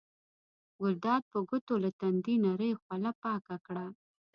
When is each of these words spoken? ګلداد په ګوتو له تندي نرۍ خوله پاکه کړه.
ګلداد 0.79 1.23
په 1.31 1.39
ګوتو 1.49 1.73
له 1.83 1.89
تندي 1.99 2.35
نرۍ 2.45 2.71
خوله 2.81 3.11
پاکه 3.21 3.55
کړه. 3.65 3.85